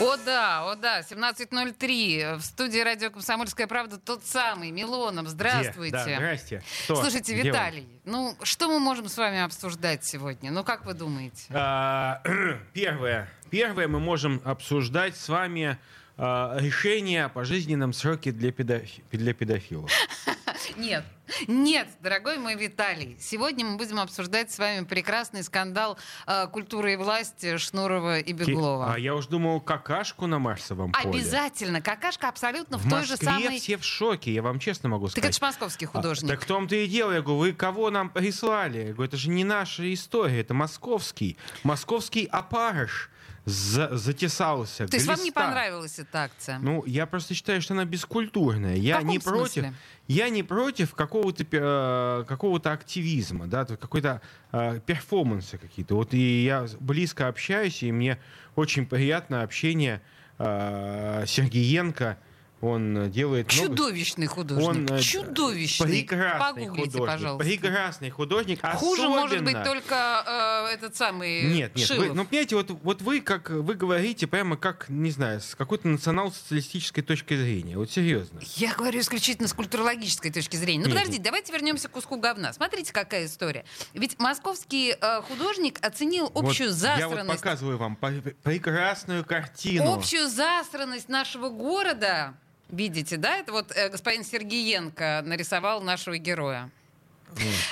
[0.00, 2.36] О да, о да, 17.03.
[2.36, 5.26] В студии радио «Комсомольская правда» тот самый, Милонов.
[5.26, 5.92] Здравствуйте.
[5.92, 6.62] Да, здрасте.
[6.84, 6.96] Что?
[6.96, 10.52] Слушайте, Где Виталий, ну что мы можем с вами обсуждать сегодня?
[10.52, 11.46] Ну как вы думаете?
[11.50, 12.22] А,
[12.74, 13.28] первое.
[13.50, 15.78] Первое мы можем обсуждать с вами
[16.16, 19.90] а, решение о пожизненном сроке для, педофи- для педофилов.
[20.76, 21.04] Нет,
[21.46, 23.16] нет, дорогой мой Виталий.
[23.20, 28.94] Сегодня мы будем обсуждать с вами прекрасный скандал э, культуры и власти Шнурова и Беглова.
[28.94, 31.08] А я уж думал, какашку на Марсовом поле.
[31.20, 31.80] Обязательно.
[31.80, 33.58] Какашка абсолютно в, В той Москве же самой...
[33.58, 35.30] все в шоке, я вам честно могу Так сказать.
[35.30, 36.30] это ж московский А, художник.
[36.30, 38.78] Так в том-то и дело, я говорю, вы кого нам прислали?
[38.78, 41.36] Я говорю, это же не наша история, это московский.
[41.62, 43.10] Московский опарыш
[43.48, 44.86] за- затесался.
[44.86, 46.58] То есть вам не понравилась эта акция?
[46.58, 48.76] Ну, я просто считаю, что она бескультурная.
[48.76, 49.52] Я не против.
[49.52, 49.74] смысле?
[50.06, 54.20] Я не против какого-то э, какого-то активизма, да, то какой-то
[54.52, 55.94] э, перформанса какие-то.
[55.96, 58.18] Вот и я близко общаюсь, и мне
[58.54, 60.00] очень приятно общение
[60.38, 62.18] э, Сергеенко.
[62.60, 64.68] Он делает много Чудовищный художник.
[64.68, 65.86] он э, Чудовищный.
[65.86, 67.44] прекрасный Погуглите, художник, пожалуйста.
[67.48, 68.60] прекрасный художник.
[68.76, 70.24] Хуже может быть особенно- только
[70.70, 72.08] э, этот самый Нет, нет, Шилов.
[72.08, 75.86] вы, ну понимаете, вот, вот вы как вы говорите прямо как, не знаю, с какой-то
[75.86, 77.76] национал-социалистической точки зрения.
[77.78, 78.40] Вот серьезно.
[78.56, 80.80] Я говорю исключительно с культурологической точки зрения.
[80.82, 82.52] Ну, Нет, подождите, давайте вернемся к куску говна.
[82.52, 83.64] Смотрите, какая история.
[83.94, 87.40] Ведь московский э, художник оценил общую вот Я вот засранность.
[87.40, 87.96] показываю вам
[88.42, 89.92] прекрасную картину.
[89.94, 92.34] общую засранность нашего города.
[92.68, 93.36] Видите, да?
[93.38, 96.70] Это вот э, господин Сергеенко нарисовал нашего героя.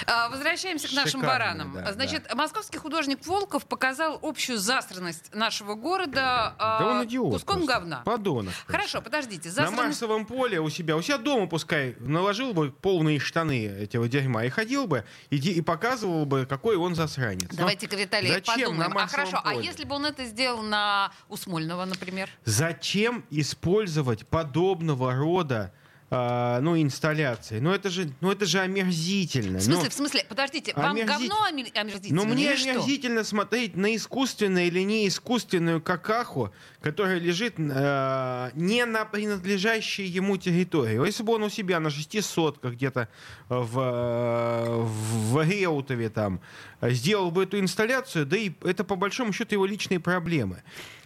[0.06, 1.72] А, Возвращаемся к нашим Шикарно, баранам.
[1.84, 7.32] да, Значит, московский художник Волков показал общую засранность нашего города а, Да он идиот.
[7.34, 7.72] куском просто.
[7.72, 8.02] говна.
[8.04, 8.52] Подонок.
[8.54, 8.72] просто.
[8.72, 9.48] Хорошо, подождите.
[9.48, 9.82] На Засранность...
[10.00, 14.48] Марсовом поле у себя, у себя дома пускай наложил бы полные штаны этого дерьма и
[14.50, 17.50] ходил бы и, и показывал бы, какой он засранец.
[17.52, 18.92] Но Давайте-ка, Виталий, зачем подумаем.
[18.92, 19.64] на А хорошо, а поле?
[19.66, 22.28] если бы он это сделал на Усмольного, например?
[22.45, 25.72] Зачем использовать подобного рода
[26.11, 27.58] а, ну, инсталляции?
[27.58, 29.58] Ну это же, ну, это же омерзительно.
[29.58, 32.70] В смысле, Ну, в смысле, подождите, вам омерзит- говно омер- омерзительно Но мне что?
[32.70, 41.05] омерзительно смотреть на искусственную или неискусственную какаху, которая лежит э, не на принадлежащей ему территории.
[41.05, 43.08] Если бы он у себя на шести сотках где-то
[43.48, 46.40] в, э, в Реутове там
[46.83, 50.62] сделал бы эту инсталляцию, да и это по большому счету его личные проблемы.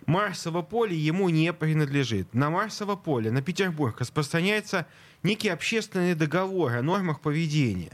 [0.06, 2.34] Марсово поле ему не принадлежит.
[2.34, 4.86] На Марсово поле, на Петербург распространяется
[5.22, 7.92] некий общественный договор о нормах поведения.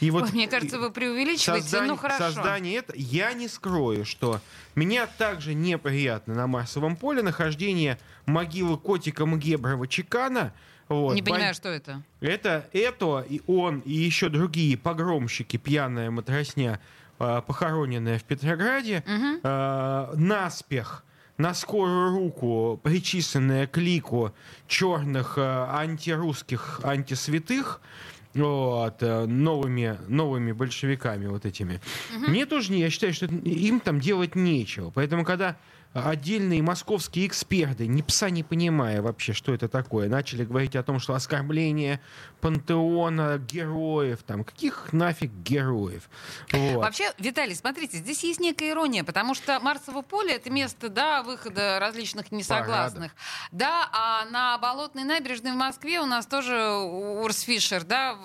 [0.00, 2.24] И вот Ой, мне кажется, вы преувеличиваете, Создание, ну хорошо.
[2.24, 4.40] создание это, я не скрою, что
[4.74, 10.52] меня также неприятно на Марсовом поле нахождение могилы котика Мгеброва Чекана.
[10.88, 12.02] Вот, Не бан- понимаю, что это.
[12.20, 16.80] Это, это и он, и еще другие погромщики, пьяная матросня,
[17.20, 21.04] э, похороненная в Петрограде, э, наспех
[21.38, 24.32] на скорую руку, причисленная к лику
[24.68, 27.80] черных э, антирусских антисвятых,
[28.34, 31.80] вот, э, новыми, новыми большевиками вот этими.
[32.16, 34.90] Мне тоже не, я считаю, что им там делать нечего.
[34.90, 35.56] Поэтому, когда
[35.92, 40.98] отдельные московские эксперты, ни пса не понимая вообще, что это такое, начали говорить о том,
[40.98, 42.00] что оскорбление
[42.40, 46.08] пантеона героев, там, каких нафиг героев.
[46.50, 46.76] Вот.
[46.76, 51.78] Вообще, Виталий, смотрите, здесь есть некая ирония, потому что Марсово поле— это место, да, выхода
[51.78, 53.12] различных несогласных.
[53.52, 58.18] Да, а на Болотной набережной в Москве у нас тоже Урс Фишер, да,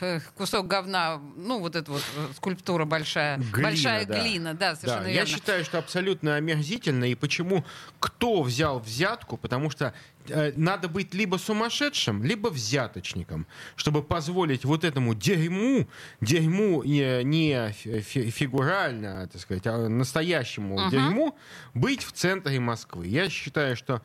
[0.00, 3.38] э, кусок говна, ну, вот эта вот э, скульптура большая.
[3.38, 4.20] Глина, большая да.
[4.20, 5.20] глина, да, совершенно Да, верно.
[5.20, 7.01] Я считаю, что абсолютно омерзительно.
[7.04, 7.64] И почему
[8.00, 9.36] кто взял взятку?
[9.36, 9.92] Потому что
[10.28, 13.46] э, надо быть либо сумасшедшим, либо взяточником,
[13.76, 15.88] чтобы позволить вот этому дерьму,
[16.20, 20.90] дерьму не, не фи- фигурально, так сказать, а настоящему Мгм.
[20.90, 21.36] дерьму
[21.74, 23.06] быть в центре Москвы.
[23.06, 24.00] Я считаю, что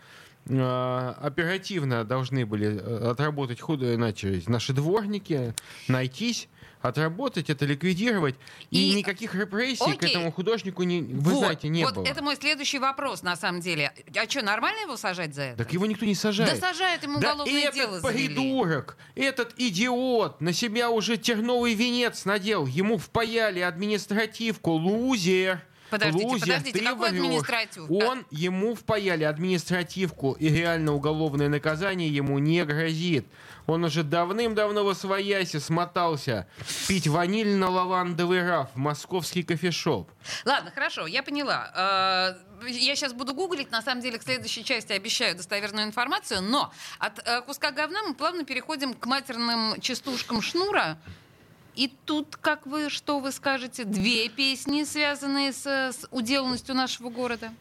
[0.50, 5.54] э, оперативно должны были э, отработать худо, иначе наши дворники,
[5.88, 6.48] найтись,
[6.81, 8.35] отработать это, ликвидировать.
[8.71, 10.09] И, И- никаких репрессий к Окей.
[10.12, 12.06] этому художнику, не, вы вот, знаете, не вот было.
[12.06, 13.91] это мой следующий вопрос, на самом деле.
[14.15, 15.57] А что, нормально его сажать за это?
[15.63, 16.59] Так его никто не сажает.
[16.59, 18.27] Да сажают ему Да уголовное этот дело завели.
[18.27, 22.65] придурок, этот идиот на себя уже терновый венец надел.
[22.65, 25.62] Ему впаяли административку, лузер.
[25.89, 27.22] Подождите, Лузер, подождите, ты какой врешь.
[27.24, 27.92] административка?
[27.92, 33.25] Он, ему впаяли административку, и реально уголовное наказание ему не грозит.
[33.68, 36.48] Он уже давным-давно во своясе смотался
[36.88, 40.10] пить ванильно-лавандовый раф в московский кофешоп.
[40.45, 42.36] Ладно, хорошо, я поняла.
[42.63, 46.72] Э, Я сейчас буду гуглить, на самом деле, к следующей части обещаю достоверную информацию, но
[47.00, 50.98] от э, куска говна мы плавно переходим к матерным частушкам Шнура.
[51.77, 57.51] И тут, как вы, что вы скажете, две песни, связанные с, с уделанностью нашего города.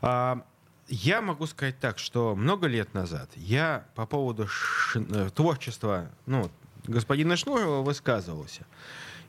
[0.00, 0.42] А,
[0.88, 6.50] я могу сказать так, что много лет назад я по поводу ш- э, творчества ну,
[6.84, 8.64] господина Шнурова высказывался.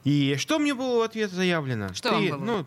[0.05, 1.93] И что мне было в ответ заявлено?
[1.93, 2.39] Что вам Ты, было?
[2.39, 2.65] ну,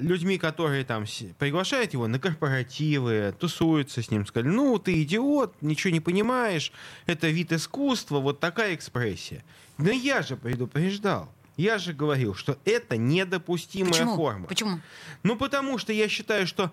[0.00, 1.04] людьми, которые там
[1.38, 6.72] приглашают его на корпоративы, тусуются с ним, сказали, ну, ты идиот, ничего не понимаешь,
[7.06, 9.44] это вид искусства, вот такая экспрессия.
[9.78, 11.30] Но я же предупреждал.
[11.56, 14.16] Я же говорил, что это недопустимая Почему?
[14.16, 14.46] форма.
[14.46, 14.80] Почему?
[15.22, 16.70] Ну, потому что я считаю, что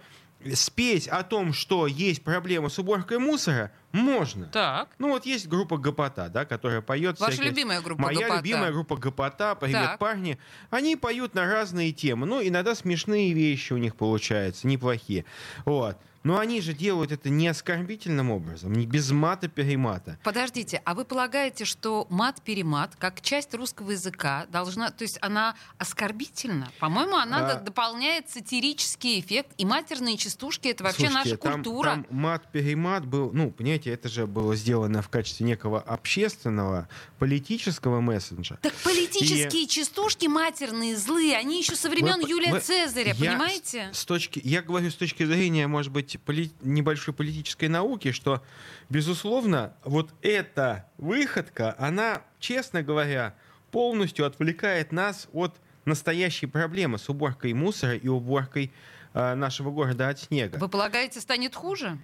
[0.54, 4.48] спеть о том, что есть проблема с уборкой мусора, можно.
[4.48, 4.90] Так.
[4.98, 7.20] Ну, вот есть группа Гопота, да, которая поет...
[7.20, 8.38] Ваша всякие- любимая группа Моя «Гопота».
[8.38, 10.00] любимая группа Гопота, «Привет, Так.
[10.00, 10.40] парни».
[10.72, 12.26] Они поют на разные темы.
[12.26, 15.26] Ну, иногда смешные вещи у них получаются, неплохие.
[15.66, 15.98] Вот.
[16.24, 20.18] Но они же делают это не оскорбительным образом, не без мата-перемата.
[20.24, 26.72] Подождите, а вы полагаете, что мат-перемат, как часть русского языка, должна, то есть она оскорбительна?
[26.80, 27.60] По-моему, она А.
[27.60, 31.90] дополняет сатирический эффект, и матерные частушки— это вообще Слушайте, наша там- культура.
[31.90, 36.88] Там, мат-перемат был, ну, понимаете, это же было сделано в качестве некого общественного,
[37.20, 38.58] политического месседжа.
[38.62, 43.90] Так политические частушки матерные, злые, они еще со времен Вы- Юлия вы- Цезаря, я понимаете?
[43.92, 48.44] С, с точки, я говорю с точки зрения, может быть, поли- небольшой политической науки, что,
[48.90, 53.36] безусловно, вот эта выходка, она, честно говоря,
[53.72, 55.56] полностью отвлекает нас от
[55.86, 58.72] настоящей проблемы с уборкой мусора и уборкой
[59.14, 60.58] э, нашего города от снега.
[60.58, 61.98] Вы полагаете, станет хуже?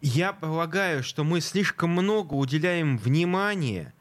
[0.00, 3.92] Я полагаю, что мы слишком много уделяем внимания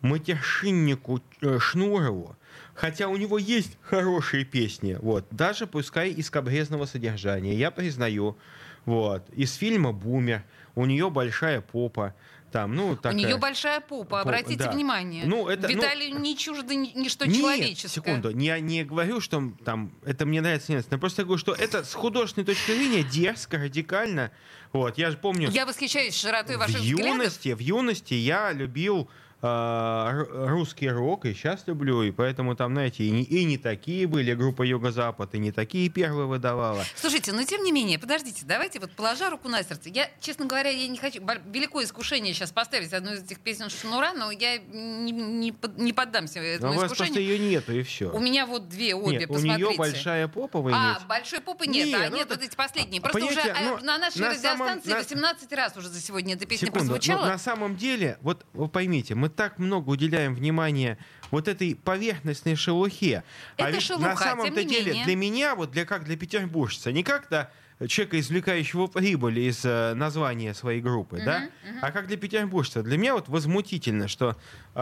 [0.00, 2.36] матершиннику э, Шнурову,
[2.74, 8.36] хотя у него есть хорошие песни, вот, даже пускай из кабрезного содержания, я признаю,
[8.84, 10.44] вот, из фильма «Бумер»,
[10.74, 12.14] у нее большая попа,
[12.50, 13.12] там, ну, такая...
[13.12, 14.70] У нее большая попа, обратите да.
[14.72, 15.24] внимание.
[15.24, 17.88] Ну, это, ну- Виталию не чуждо ни- ничто Нет, человеческое.
[17.88, 21.84] секунду, я не говорю, что там это мне нравится, нет, я просто говорю, что это
[21.84, 24.32] с художественной точки зрения дерзко, радикально,
[24.72, 25.48] вот, я же помню...
[25.50, 27.06] Я восхищаюсь широтой в ваших взглядов.
[27.06, 29.08] юности, в юности я любил
[29.42, 34.34] русский рок, и сейчас люблю, и поэтому там, знаете, и не, и не такие были,
[34.34, 36.84] группа Юго-Запад, и не такие первые выдавала.
[36.96, 39.88] Слушайте, но тем не менее, подождите, давайте вот положа руку на сердце.
[39.88, 41.20] Я, честно говоря, я не хочу...
[41.46, 46.38] Великое искушение сейчас поставить одну из этих песен Шнура, но я не, не не поддамся
[46.40, 47.32] Но этому у вас просто искушению.
[47.32, 48.10] ее нету, и все.
[48.10, 49.68] У меня вот две обе, Нет, у посмотрите.
[49.68, 51.06] нее большая попа, вы А, имеете?
[51.06, 53.00] большой попы нет, Не, а ну нет, это- вот эти последние.
[53.00, 56.00] Просто уже понимаете, а, ну, на нашей на самом- радиостанции на- 18 раз уже за
[56.00, 57.26] сегодня эта песня Секунду, но прозвучала.
[57.26, 60.98] на самом деле, вот вы поймите, мы так много уделяем внимания
[61.30, 63.22] вот этой поверхностной шелухе.
[63.56, 65.04] Это а ведь шелуха, на самом-то деле менее.
[65.04, 67.50] для меня, вот для как для петербуржца, не как для
[67.88, 71.48] человека, извлекающего прибыль из э, названия своей группы, да,
[71.80, 72.82] а как для петербуржца.
[72.82, 74.36] Для меня вот возмутительно, что
[74.74, 74.80] э,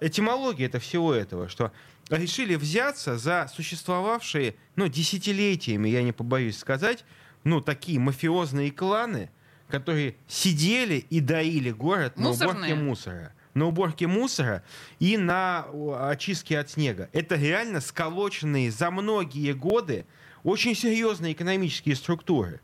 [0.00, 1.72] этимология это всего этого, что
[2.08, 7.04] решили взяться за существовавшие, ну, десятилетиями, я не побоюсь сказать,
[7.42, 9.30] ну, такие мафиозные кланы,
[9.68, 12.74] которые сидели и доили город на уборке Мусорные?
[12.76, 13.32] мусора.
[13.56, 14.62] На уборке мусора
[14.98, 15.64] и на
[16.10, 17.08] очистке от снега.
[17.14, 20.04] Это реально сколоченные за многие годы
[20.44, 22.60] очень серьезные экономические структуры.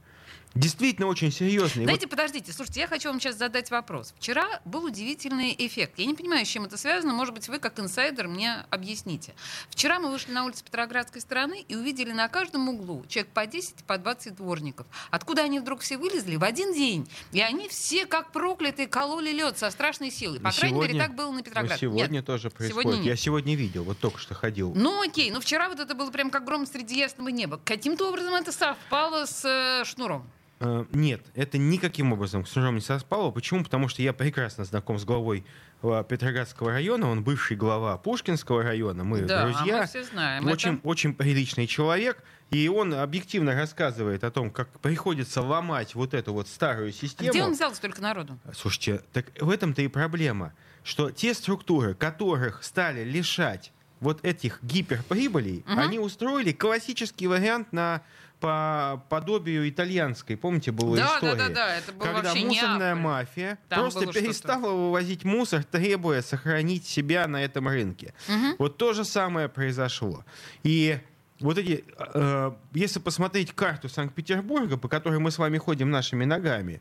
[0.55, 1.85] Действительно очень серьезные.
[1.87, 4.13] Знаете, подождите, слушайте, я хочу вам сейчас задать вопрос.
[4.19, 5.99] Вчера был удивительный эффект.
[5.99, 7.15] Я не понимаю, с чем это связано.
[7.15, 9.35] Может быть, вы, как инсайдер, мне объясните.
[9.71, 13.77] Вчера мы вышли на улицу Петроградской стороны и увидели на каждом углу человек по 10,
[13.87, 14.87] по 20 дворников.
[15.11, 16.37] Откуда они вдруг все вылезли?
[16.37, 17.09] В один день.
[17.33, 20.39] И они все, как проклятые, кололи лед со страшной силой.
[20.39, 21.81] По И крайней мере, сегодня- так было на Ну, Петроградке.
[21.87, 22.27] сегодня Нет.
[22.27, 22.83] тоже происходит.
[22.83, 23.07] сегодня нет.
[23.07, 24.73] Я сегодня видел, вот только что ходил.
[24.75, 27.59] Ну окей, но вчера вот это было прям как гром среди ясного неба.
[27.65, 30.29] Каким-то образом это совпало с э, шнуром.
[30.65, 33.31] Э, Нет, это никаким образом с Шнуром не совпало.
[33.33, 33.65] Почему?
[33.65, 35.45] Потому что я прекрасно знаком с главой
[35.83, 37.11] э, Петроградского района.
[37.11, 39.03] Он бывший глава Пушкинского района.
[39.03, 39.81] Мы да, друзья.
[39.81, 40.47] мы все знаем.
[40.47, 40.87] очень, это.
[40.89, 42.23] очень приличный человек.
[42.51, 47.31] И он объективно рассказывает о том, как приходится ломать вот эту вот старую систему.
[47.31, 48.39] Где он взял столько народу?
[48.55, 50.53] Слушайте, так в этом-то и проблема,
[50.85, 55.79] что те структуры, которых стали лишать вот этих гиперприбылей, Мгм.
[55.79, 58.03] они устроили классический вариант на
[58.43, 60.37] по подобию итальянской.
[60.37, 61.35] Помните, была Да, да, история?
[61.37, 63.03] да, да, это был когда вообще мусорная Неаполь.
[63.03, 68.13] мафия Там просто было перестала вывозить мусор, требуя сохранить себя на этом рынке.
[68.29, 68.57] Мгм.
[68.59, 70.25] Вот то же самое произошло.
[70.65, 70.99] И
[71.43, 71.85] вот эти,
[72.15, 76.81] э, если посмотреть карту Санкт-Петербурга, по которой мы с вами ходим нашими ногами,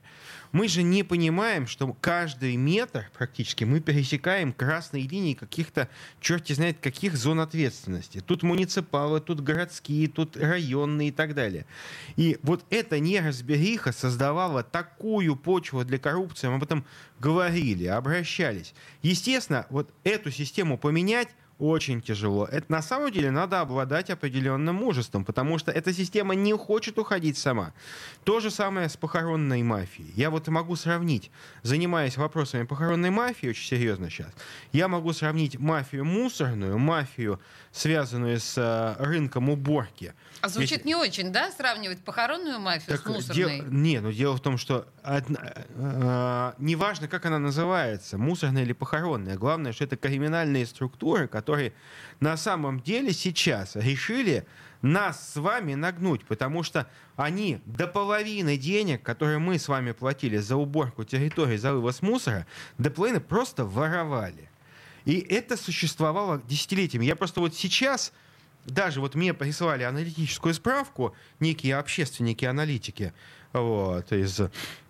[0.52, 5.88] мы же не понимаем, что каждый метр практически мы пересекаем красные линии каких-то,
[6.20, 8.20] черти знает каких зон ответственности.
[8.20, 11.66] Тут муниципалы, тут городские, тут районные и так далее.
[12.16, 16.86] И вот эта неразбериха создавала такую почву для коррупции, мы об этом
[17.20, 18.74] говорили, обращались.
[19.02, 21.30] Естественно, вот эту систему поменять
[21.62, 22.46] очень тяжело.
[22.46, 27.38] Это на самом деле надо обладать определенным мужеством, потому что эта система не хочет уходить
[27.38, 27.74] сама.
[28.24, 30.12] То же самое с похоронной мафией.
[30.16, 31.30] Я вот могу сравнить,
[31.62, 34.32] занимаясь вопросами похоронной мафии очень серьезно сейчас,
[34.72, 37.40] я могу сравнить мафию мусорную, мафию,
[37.72, 40.14] связанную с э, рынком уборки.
[40.42, 40.86] А звучит Ведь...
[40.86, 43.60] не очень, да, сравнивать похоронную мафию так, с мусорной?
[43.60, 43.66] Дел...
[43.68, 45.54] Не, но дело в том, что одна...
[45.70, 51.74] э, неважно, как она называется, мусорная или похоронная, главное, что это криминальные структуры, которые которые
[52.22, 54.46] на самом деле сейчас решили
[54.82, 60.38] нас с вами нагнуть, потому что они до половины денег, которые мы с вами платили
[60.38, 64.50] за уборку территории, за вывоз мусора, до половины просто воровали.
[65.04, 67.06] И это существовало десятилетиями.
[67.06, 68.14] Я просто вот сейчас,
[68.66, 73.14] даже вот мне прислали аналитическую справку некие общественники, аналитики,
[73.54, 74.42] вот, из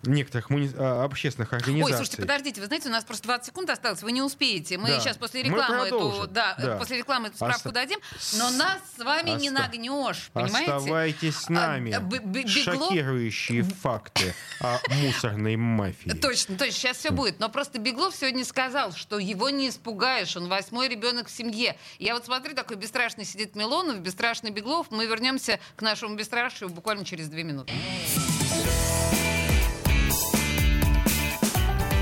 [0.04, 0.72] некоторых муни...
[0.78, 1.94] А, общественных организаций.
[1.94, 4.78] Ой, слушайте, подождите, вы знаете, у нас просто 20 секунд осталось, вы не успеете.
[4.78, 5.00] Мы да.
[5.00, 6.78] сейчас после рекламы эту, да, да.
[6.78, 7.72] после рекламы эту справку Оста...
[7.72, 8.00] дадим,
[8.38, 9.42] но нас с вами Оста...
[9.42, 10.72] не нагнешь, понимаете?
[10.72, 11.92] Оставайтесь с а, нами.
[11.92, 16.10] А, б- б- Шокирующие факты о мусорной мафии.
[16.10, 17.40] Точно, точно, сейчас все будет.
[17.40, 21.78] Но просто Беглов сегодня сказал, что его не испугаешь, он восьмой ребенок в семье.
[22.00, 24.88] Я вот смотрю, такой бесстрашный сидит Милонов, бесстрашный Беглов.
[24.90, 27.74] Мы вернемся к нашему бесстрашию буквально через две минуты.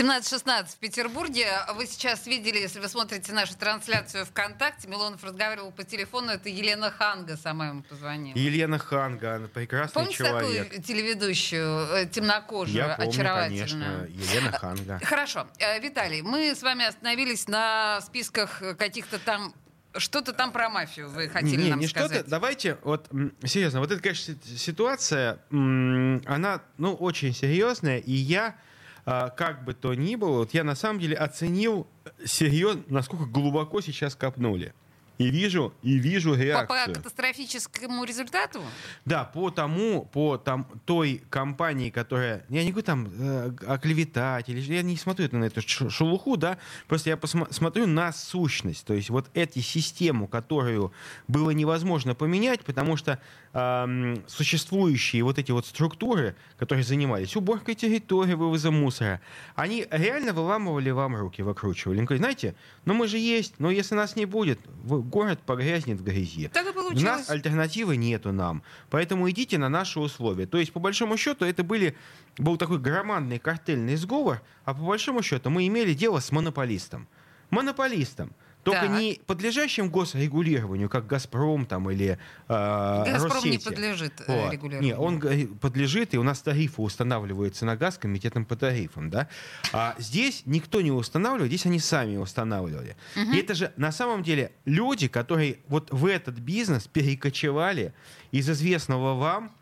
[0.00, 1.46] 17.16 в Петербурге.
[1.74, 6.90] Вы сейчас видели, если вы смотрите нашу трансляцию ВКонтакте, Милонов разговаривал по телефону, это Елена
[6.90, 8.34] Ханга сама ему позвонила.
[8.34, 10.68] Елена Ханга, она прекрасный Помните человек.
[10.68, 14.08] такую телеведущую, э, темнокожую, Я помню, очаровательную?
[14.08, 15.00] конечно, Елена Ханга.
[15.04, 15.46] Хорошо.
[15.58, 19.52] Э, Виталий, мы с вами остановились на списках каких-то там
[19.98, 22.12] что-то там про мафию вы хотели не, нам не сказать.
[22.12, 23.10] Что-то, давайте, вот,
[23.44, 28.56] серьезно, вот эта, конечно, ситуация, она, ну, очень серьезная, и я
[29.04, 31.86] как бы то ни было, вот я на самом деле оценил
[32.24, 34.72] серьезно, насколько глубоко сейчас копнули.
[35.18, 36.66] И вижу, и вижу реакцию.
[36.66, 38.62] По, по катастрофическому результату?
[39.04, 42.46] Да, по тому, по там, той компании, которая...
[42.48, 46.56] Я не говорю там э, оклеветать, или, я не смотрю на эту шелуху, да,
[46.88, 48.86] просто я посма- смотрю на сущность.
[48.86, 50.90] То есть вот эту систему, которую
[51.28, 53.20] было невозможно поменять, потому что
[53.52, 59.20] существующие вот эти вот структуры, которые занимались уборкой территории, вывозом мусора,
[59.56, 61.98] они реально выламывали вам руки, выкручивали.
[61.98, 62.54] Они говорят, знаете,
[62.84, 66.48] ну мы же есть, но если нас не будет, город погрязнет в грязи.
[66.48, 67.02] Так и получилось.
[67.02, 68.62] У нас альтернативы нету нам.
[68.88, 70.46] Поэтому идите на наши условия.
[70.46, 71.96] То есть, по большому счету, это были,
[72.38, 77.08] был такой громадный картельный сговор, а по большому счету мы имели дело с монополистом.
[77.50, 78.32] Монополистом.
[78.62, 78.90] Только так.
[78.90, 83.48] не подлежащим госрегулированию, как «Газпром» там, или э, «Газпром» Россети.
[83.48, 84.52] не подлежит э, вот.
[84.52, 84.82] регулированию.
[84.82, 89.08] Нет, он подлежит, и у нас тарифы устанавливаются на газ комитетом по тарифам.
[89.08, 89.28] Да?
[89.72, 92.96] А здесь никто не устанавливает, здесь они сами устанавливали.
[93.16, 93.32] Угу.
[93.32, 97.94] И это же на самом деле люди, которые вот в этот бизнес перекочевали
[98.30, 99.52] из известного вам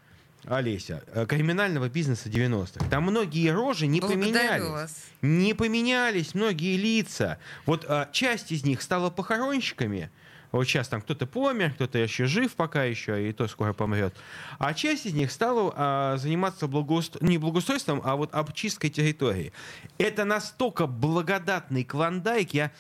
[0.45, 2.85] Олеся, э, криминального бизнеса 90-х.
[2.89, 4.69] Там многие рожи не Благодарю поменялись.
[4.69, 5.05] Вас.
[5.21, 7.39] Не поменялись многие лица.
[7.67, 10.11] Вот а, часть из них стала похоронщиками,
[10.51, 14.15] вот сейчас там кто-то помер, кто-то еще жив пока еще, и то скоро помрет.
[14.59, 17.25] А часть из них стала а, заниматься благоустро...
[17.25, 19.53] не благоустройством, а вот обчисткой территории.
[19.99, 22.73] Это настолько благодатный клондайк, я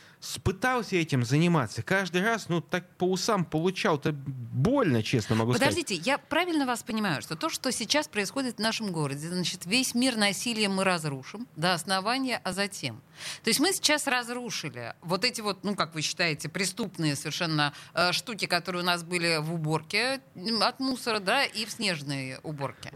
[0.42, 1.82] пытался этим заниматься.
[1.82, 3.98] Каждый раз, ну, так по усам получал.
[3.98, 5.86] Это больно, честно могу Подождите, сказать.
[5.86, 9.94] Подождите, я правильно вас понимаю, что то, что сейчас происходит в нашем городе, значит, весь
[9.94, 13.00] мир насилия мы разрушим до основания, а затем.
[13.44, 18.12] То есть мы сейчас разрушили вот эти вот, ну, как вы считаете, преступные совершенно э,
[18.12, 20.20] штуки, которые у нас были в уборке
[20.60, 22.92] от мусора, да, и в снежной уборке.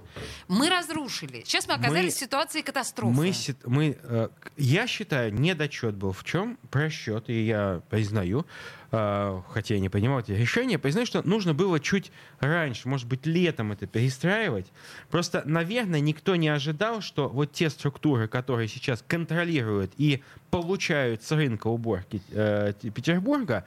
[0.49, 1.43] Мы разрушили.
[1.45, 3.15] Сейчас мы оказались мы, в ситуации катастрофы.
[3.15, 3.35] Мы,
[3.67, 6.59] мы, э, я считаю, недочет был в чем?
[6.71, 8.47] Просчет, и я признаю.
[8.91, 13.27] а, хотя я не понимал эти решения, признаю, что нужно было чуть раньше, может быть,
[13.27, 14.67] летом это перестраивать.
[15.11, 21.33] Просто, наверное, никто не ожидал, что вот те структуры, которые сейчас контролируют и получают с
[21.33, 23.65] рынка уборки э, Петербурга,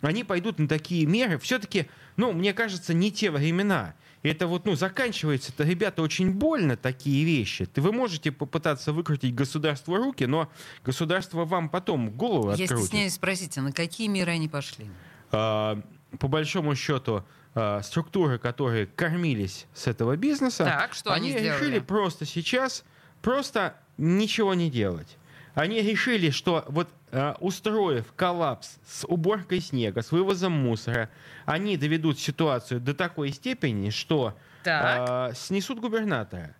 [0.00, 1.38] они пойдут на такие меры.
[1.38, 3.94] Все-таки, ну, мне кажется, не те времена.
[4.22, 7.66] Это вот, ну, заканчивается это, ребята, очень больно такие вещи.
[7.66, 10.50] Ты, вы можете попытаться выкрутить государству руки, но
[10.84, 12.86] государство вам потом голову Я открутит.
[12.86, 14.86] стесняюсь спросить, а на какие меры они пошли?
[15.30, 15.80] А,
[16.18, 21.60] по большому счету, а, структуры, которые кормились с этого бизнеса, так, что они, они сделали?
[21.60, 22.84] решили просто сейчас
[23.22, 25.16] просто ничего не делать.
[25.58, 31.10] Они решили, что вот э, устроив коллапс с уборкой снега, с вывозом мусора,
[31.46, 36.54] они доведут ситуацию до такой степени, что э, снесут губернатора.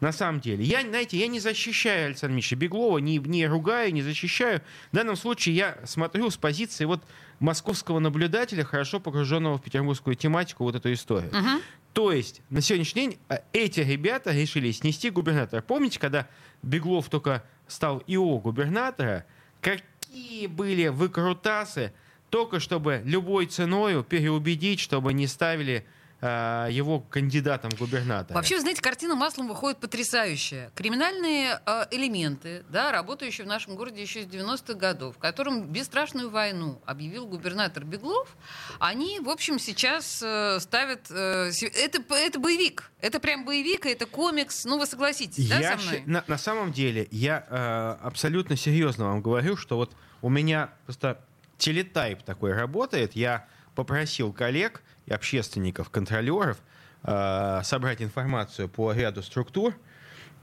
[0.00, 0.64] На самом деле.
[0.64, 4.62] Я, знаете, я не защищаю Александра Миша Беглова, не, не ругаю, не защищаю.
[4.90, 7.04] В данном случае я смотрю с позиции вот
[7.38, 11.30] московского наблюдателя, хорошо погруженного в петербургскую тематику, вот эту историю.
[11.30, 11.62] Угу.
[11.92, 15.60] То есть на сегодняшний день э, эти ребята решили снести губернатора.
[15.60, 16.26] Помните, когда
[16.62, 19.24] Беглов только стал ИО губернатора,
[19.60, 21.92] какие были выкрутасы,
[22.28, 25.86] только чтобы любой ценой переубедить, чтобы не ставили
[26.22, 28.36] его кандидатом в губернатора.
[28.36, 30.70] Вообще, знаете, картина маслом выходит потрясающая.
[30.74, 36.28] Криминальные э, элементы, да, работающие в нашем городе еще с 90-х годов, в котором бесстрашную
[36.28, 38.36] войну объявил губернатор Беглов,
[38.78, 41.10] они, в общем, сейчас э, ставят...
[41.10, 42.90] Э, это, это боевик.
[43.00, 44.64] Это прям боевик, это комикс.
[44.64, 46.02] Ну, вы согласитесь, я да, со мной?
[46.06, 51.18] На, на самом деле, я э, абсолютно серьезно вам говорю, что вот у меня просто
[51.58, 53.14] телетайп такой работает.
[53.14, 56.58] Я попросил коллег и общественников, контролеров
[57.02, 59.74] э, собрать информацию по ряду структур.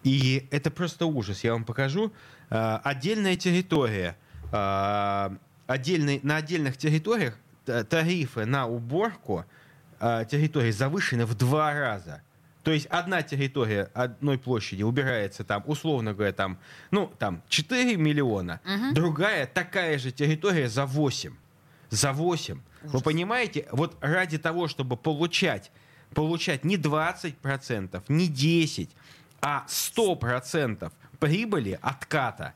[0.03, 1.43] И это просто ужас.
[1.43, 2.11] Я вам покажу.
[2.49, 4.17] Э, отдельная территория.
[4.51, 5.29] Э,
[5.67, 7.37] отдельный, на отдельных территориях
[7.89, 9.45] тарифы на уборку
[9.99, 12.21] э, территории завышены в два раза.
[12.63, 16.59] То есть одна территория одной площади убирается там, условно говоря, там,
[16.91, 18.93] ну, там 4 миллиона, угу.
[18.93, 21.33] другая такая же территория за 8.
[21.89, 22.59] За 8.
[22.81, 22.93] Ужас.
[22.93, 25.71] Вы понимаете, вот ради того, чтобы получать,
[26.13, 28.89] получать не 20%, не 10%,
[29.41, 32.53] а 100% прибыли отката,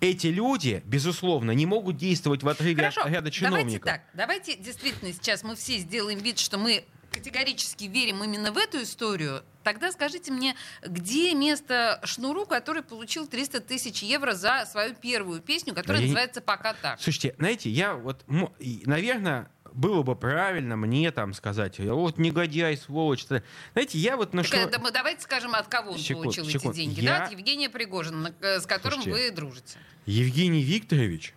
[0.00, 3.84] эти люди, безусловно, не могут действовать в отрыве Хорошо, от ряда чиновников.
[3.84, 8.58] Давайте так, давайте действительно сейчас мы все сделаем вид, что мы категорически верим именно в
[8.58, 10.54] эту историю, тогда скажите мне,
[10.86, 16.40] где место Шнуру, который получил 300 тысяч евро за свою первую песню, которая я называется
[16.40, 17.00] «Пока так».
[17.00, 23.26] Слушайте, знаете, я вот, наверное, было бы правильно мне там сказать, вот негодяй, сволочь.
[23.26, 24.78] Знаете, я вот на так, что...
[24.78, 26.76] Да, давайте скажем, от кого он секунд, получил секунд.
[26.76, 27.00] эти деньги.
[27.00, 27.18] Я...
[27.18, 29.78] Да, от Евгения Пригожина, с которым Слушайте, вы дружите.
[30.04, 31.34] Евгений Викторович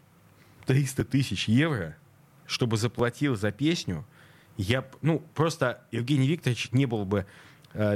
[0.67, 1.97] 300 тысяч евро,
[2.45, 4.05] чтобы заплатил за песню,
[4.55, 7.25] я, ну, просто Евгений Викторович не был бы э,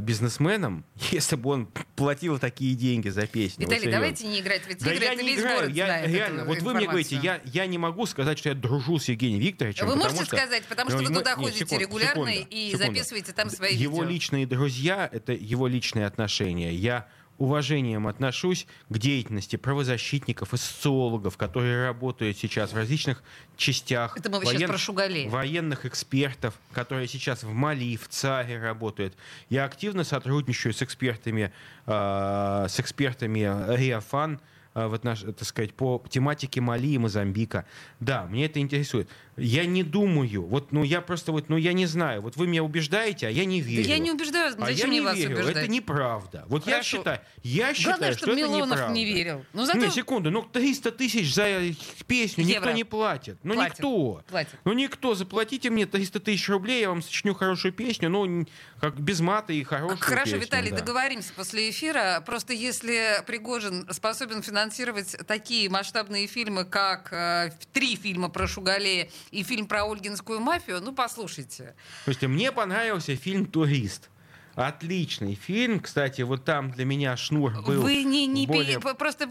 [0.01, 3.65] бизнесменом, если бы он платил такие деньги за песню.
[3.65, 6.61] Виталий, вот давайте не играть в эти да игры, я не играю, я реально, вот
[6.61, 9.87] вы мне говорите, я, я не могу сказать, что я дружу с Евгением Викторовичем.
[9.87, 12.85] Вы можете что, сказать, потому что ну, вы туда ходите секунду, регулярно секунду, и секунду.
[12.85, 14.09] записываете там свои Его видео.
[14.09, 16.73] личные друзья— это его личные отношения.
[16.73, 23.23] Я уважением отношусь к деятельности правозащитников и социологов, которые работают сейчас в различных
[23.57, 24.17] частях.
[24.17, 24.57] Это мы воен...
[24.57, 25.29] сейчас про Шугалея.
[25.29, 29.15] Военных экспертов, которые сейчас в Мали, в ЦАРе работают.
[29.49, 31.51] Я активно сотрудничаю с экспертами,
[31.85, 33.39] э, с экспертами
[33.75, 34.39] РИАФАН,
[34.75, 35.21] Э, в отнош...
[35.21, 37.65] так сказать, по тематике Мали и Мозамбика.
[37.99, 39.07] Да, мне это интересует.
[39.37, 42.63] Я не думаю, вот, ну я просто вот, ну я не знаю, вот вы меня
[42.63, 43.83] убеждаете, а я не верю.
[43.83, 45.35] Да я не убеждаю, зачем а я не вас верю.
[45.35, 45.55] убеждать?
[45.57, 46.45] Это неправда.
[46.47, 46.77] Вот Хорошо.
[46.77, 48.93] я считаю, я считаю, Главное, что это Милонов неправда.
[48.93, 49.45] не верил.
[49.53, 49.79] Ну, зато...
[49.79, 51.61] Не, секунду, ну 300 тысяч за
[52.05, 52.59] песню Евро.
[52.67, 53.37] никто не платит.
[53.43, 53.73] Ну платит.
[53.73, 54.23] никто.
[54.29, 54.59] Платит.
[54.65, 55.15] Ну никто.
[55.15, 58.45] Заплатите мне 300 тысяч рублей, я вам сочиню хорошую песню, ну
[58.79, 60.77] как без мата и хорошую Хорошо, песню, Виталий, да.
[60.77, 62.21] договоримся после эфира.
[62.25, 69.43] Просто если Пригожин способен финансировать такие масштабные фильмы, как э, три фильма про Шугалея и
[69.43, 71.75] фильм про Ольгинскую мафию, ну, послушайте.
[72.03, 74.09] Слушайте, мне понравился фильм «Турист».
[74.55, 75.79] Отличный фильм.
[75.79, 78.79] Кстати, вот там для меня шнур был Вы не, не более...
[78.79, 78.93] пи...
[78.93, 79.27] просто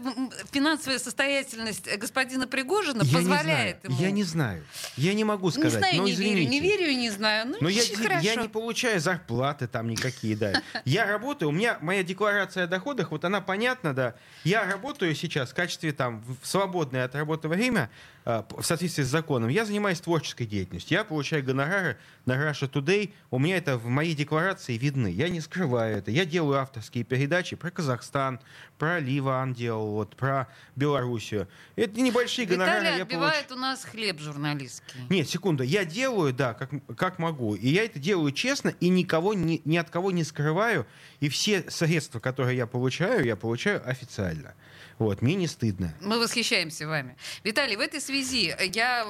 [0.51, 3.93] финансовая состоятельность господина Пригожина я позволяет не знаю.
[3.93, 4.01] ему.
[4.01, 4.63] Я не знаю.
[4.97, 5.73] Я не могу сказать.
[5.73, 6.35] Не знаю, но не извините.
[6.39, 7.47] верю, не верю не знаю.
[7.47, 8.25] Ну, Но я, хорошо.
[8.25, 10.61] я не получаю зарплаты там никакие, да.
[10.83, 14.15] Я работаю, у меня моя декларация о доходах, вот она понятна, да.
[14.43, 17.89] Я работаю сейчас в качестве там в свободное от работы время,
[18.25, 19.49] а, в соответствии с законом.
[19.49, 20.97] Я занимаюсь творческой деятельностью.
[20.97, 23.13] Я получаю гонорары на Russia Today.
[23.31, 25.12] У меня это в моей декларации видны.
[25.13, 26.11] Я не скрываю это.
[26.11, 28.39] Я делаю авторские передачи про Казахстан,
[28.77, 31.47] про Ливан делал, вот, про Белоруссию.
[31.75, 32.79] Это небольшие гонорары.
[32.79, 33.57] Виталий отбивает получ...
[33.57, 35.01] у нас хлеб журналистский.
[35.09, 35.63] Нет, секунду.
[35.63, 37.55] Я делаю, да, как, как могу.
[37.55, 40.85] И я это делаю честно, и никого, ни, ни от кого не скрываю.
[41.19, 44.53] И все средства, которые я получаю, я получаю официально.
[44.99, 45.93] Вот, мне не стыдно.
[46.01, 47.17] Мы восхищаемся вами.
[47.43, 49.05] Виталий, в этой связи я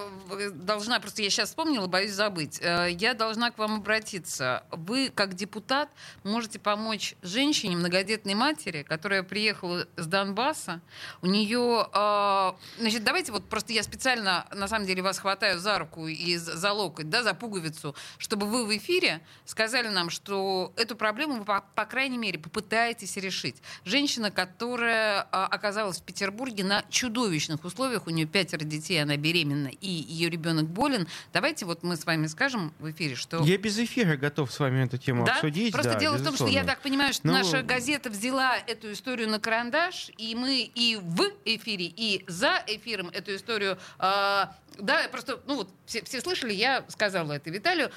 [0.54, 4.64] должна, просто я сейчас вспомнила, боюсь забыть, э, я должна к вам обратиться.
[4.72, 5.90] Вы, как депутат,
[6.24, 10.82] можете помочь женщине, многодетной матери, которая приехала с Донбасса.
[11.22, 15.78] У нее, э, значит, давайте вот просто я специально, на самом деле, вас хватаю за
[15.78, 20.96] руку и за локоть, да, за пуговицу, чтобы вы в эфире сказали нам, что эту
[20.96, 23.58] проблему вы, по, по крайней мере, попытаетесь решить.
[23.84, 28.06] Женщина, которая э, оказалась оказалась в Петербурге на чудовищных условиях.
[28.06, 31.08] У нее пятеро детей, она беременна, и ее ребенок болен.
[31.34, 33.44] Давайте вот мы с вами скажем в эфире, что...
[33.44, 35.34] Я без эфира готов с вами эту тему да?
[35.34, 35.74] обсудить.
[35.74, 36.36] Просто да, дело безусловно.
[36.36, 37.34] в том, что я так понимаю, что ну...
[37.34, 43.10] наша газета взяла эту историю на карандаш, и мы и в эфире, и за эфиром
[43.10, 43.80] эту историю...
[43.98, 44.46] Э,
[44.78, 47.90] да, просто, ну вот, все, все слышали, я сказала это Виталию.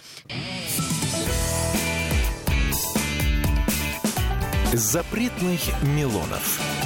[4.72, 6.85] Запретных Милонов.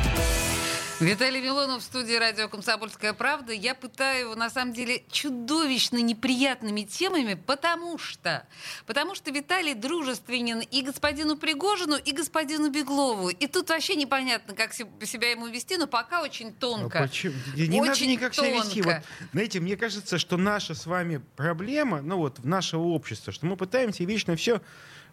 [1.01, 3.53] Виталий Милонов в студии радио «Комсомольская правда».
[3.53, 8.45] Я пытаю его, на самом деле, чудовищно неприятными темами, потому что...
[8.85, 13.29] Потому что Виталий дружественен и господину Пригожину, и господину Беглову.
[13.29, 16.99] И тут вообще непонятно, как себя ему вести, но пока очень тонко.
[16.99, 17.33] А почему?
[17.55, 18.51] Не очень надо никак тонко.
[18.51, 18.81] себя вести.
[18.83, 18.95] Вот,
[19.33, 24.03] знаете, мне кажется, что наша с вами проблема, ну вот, нашего общества, что мы пытаемся
[24.03, 24.61] вечно все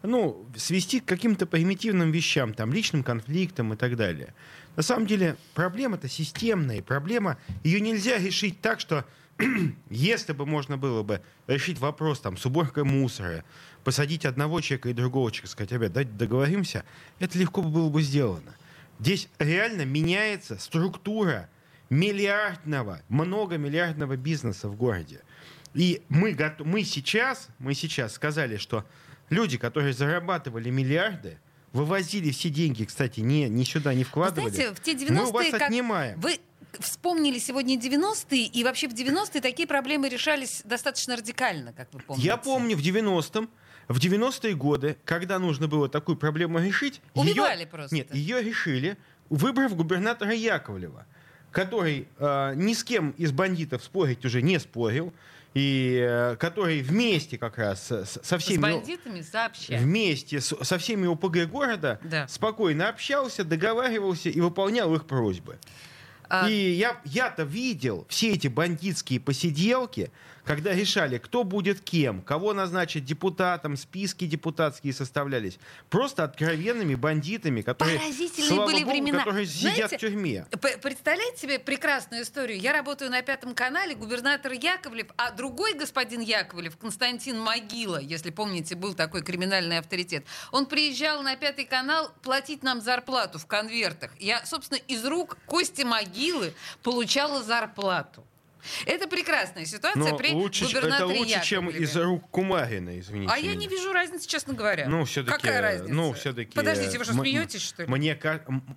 [0.03, 4.35] ну, свести к каким-то примитивным вещам, там, личным конфликтам и так далее.
[4.79, 6.83] На самом деле проблема-то системная.
[6.83, 9.05] Проблема, ее нельзя решить так, что
[9.91, 13.43] если бы можно было бы решить вопрос там, с уборкой мусора,
[13.83, 16.85] посадить одного человека и другого человека, сказать, ребят, давайте договоримся,
[17.19, 18.55] это легко было бы сделано.
[19.01, 21.49] Здесь реально меняется структура
[21.91, 25.23] миллиардного, многомиллиардного бизнеса в городе.
[25.75, 28.87] И мы, мы, сейчас, мы сейчас сказали, что
[29.29, 31.41] люди, которые зарабатывали миллиарды,
[31.73, 34.51] вывозили все деньги, кстати, не, не сюда не вкладывали.
[34.51, 35.13] Знаете, в те 90-е...
[35.13, 35.63] Мы у вас как...
[35.63, 36.21] отнимаем.
[36.21, 36.39] Вы
[36.79, 42.27] вспомнили сегодня 90-е, и вообще в 90-е такие проблемы решались достаточно радикально, как вы помните.
[42.27, 43.49] Я помню в 90-м,
[43.89, 47.01] в 90-е годы, когда нужно было такую проблему решить...
[47.15, 47.67] Убивали ее...
[47.67, 47.95] просто.
[47.95, 48.97] Нет, ее решили,
[49.31, 51.07] выбрав губернатора Яковлева,
[51.51, 55.13] который э, ни с кем из бандитов спорить уже не спорил,
[55.55, 58.59] и э, который вместе как раз со всеми...
[58.59, 59.77] С бандитами сообща.
[59.79, 62.29] Вместе с, со всеми ОПГ города да.
[62.29, 65.59] спокойно общался, договаривался и выполнял их просьбы.
[66.29, 66.49] А...
[66.49, 70.11] И я, я-то видел все эти бандитские посиделки,
[70.45, 75.59] когда решали, кто будет кем, кого назначить депутатом, списки депутатские составлялись.
[75.91, 78.01] Просто откровенными бандитами, которые,
[78.33, 79.19] слава были богу, времена.
[79.19, 80.47] которые Знаете, сидят в тюрьме.
[80.81, 82.59] Представляете себе прекрасную историю?
[82.59, 88.75] Я работаю на Пятом канале, губернатор Яковлев, а другой господин Яковлев, Константин Могила, если помните,
[88.75, 94.13] был такой криминальный авторитет, он приезжал на Пятый канал платить нам зарплату в конвертах.
[94.19, 95.83] Я, собственно, из рук Кости
[96.19, 96.53] Могилы
[96.83, 98.25] получала зарплату.
[98.87, 101.47] Это прекрасная ситуация Но при лучше, губернаторе Это лучше, Яковлеве.
[101.47, 103.33] чем из рук Кумарина, извините.
[103.33, 103.51] А меня.
[103.51, 104.89] я не вижу разницы, честно говоря.
[104.89, 105.93] Ну, все-таки, Какая разница?
[105.93, 107.89] Ну, все-таки, Подождите, вы что, смеетесь, что ли?
[107.89, 108.19] Мне,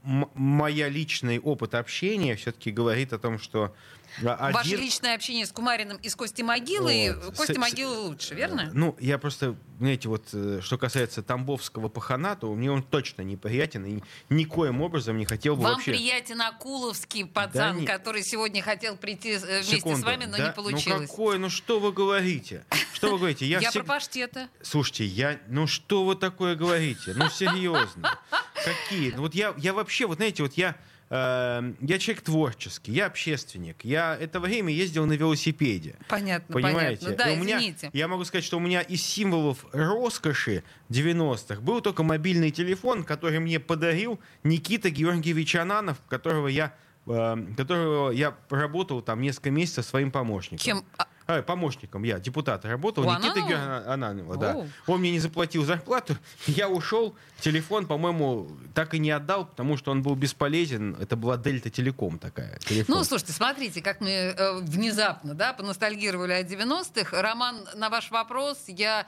[0.04, 3.76] моя личный опыт общения все-таки говорит о том, что
[4.18, 4.54] один...
[4.54, 7.38] Ваше личное общение с Кумариным и с Костей Могилой, вот.
[7.38, 8.70] Кости с, Могилы лучше, верно?
[8.74, 13.86] Ну, я просто, знаете, вот, э, что касается Тамбовского пахана, то мне он точно неприятен
[13.86, 15.92] и никоим образом не хотел бы Вам вообще...
[15.92, 17.86] приятен Акуловский пацан, да, не...
[17.86, 20.44] который сегодня хотел прийти э, вместе Секунду, с вами, но да?
[20.44, 21.02] не ну получилось.
[21.02, 22.66] Ну какое, ну что вы говорите?
[22.94, 23.46] Что вы говорите?
[23.46, 23.86] Я, я всег...
[23.86, 24.48] про паштеты.
[24.62, 27.14] Слушайте, я, ну что вы такое говорите?
[27.16, 28.20] Ну серьезно.
[28.54, 29.12] Какие?
[29.12, 30.76] Ну, вот я, я вообще, вот знаете, вот я
[31.14, 33.84] Эм, я человек творческий, я общественник.
[33.84, 35.98] Я это время ездил на велосипеде.
[36.08, 37.06] Понятно, понимаете?
[37.06, 37.26] понятно.
[37.26, 37.90] Да, у меня, извините.
[37.92, 43.40] Я могу сказать, что у меня из символов роскоши 90-х был только мобильный телефон, который
[43.40, 46.74] мне подарил Никита Георгиевич Ананов, которого я,
[47.06, 50.64] которого я работал там несколько месяцев своим помощником.
[50.64, 50.86] Кем?
[50.98, 53.94] А, а, помощником я, депутата работал, У Никита Ананова?
[53.94, 54.68] Ананова, да.
[54.88, 59.92] Он мне не заплатил зарплату, я ушел, телефон, по-моему, так и не отдал, потому что
[59.92, 60.96] он был бесполезен.
[61.00, 62.60] Это была Дельта Телеком такая.
[62.60, 62.98] Телефон.
[62.98, 67.22] Ну, слушайте, смотрите, как мы э, внезапно, да, поностальгировали о 90-х.
[67.22, 69.08] Роман, на ваш вопрос, я